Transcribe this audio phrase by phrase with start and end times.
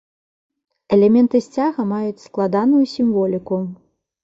[0.97, 3.63] Элементы сцяга маюць складаную сімволіку.